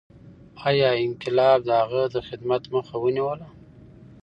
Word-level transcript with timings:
ایا 0.69 0.89
انقلاب 1.05 1.57
د 1.65 1.69
هغه 1.81 2.03
د 2.13 2.15
خدمت 2.27 2.63
مخه 2.75 2.95
ونیوله؟ 2.99 3.47